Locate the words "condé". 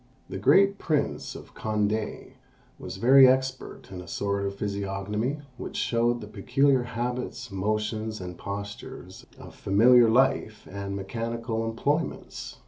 1.53-2.31